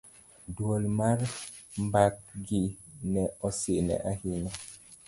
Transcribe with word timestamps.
dwol 0.55 0.83
mar 0.99 1.19
mbakgi 1.85 2.61
ne 3.11 3.23
osine 3.47 3.95
ahinya 4.09 4.51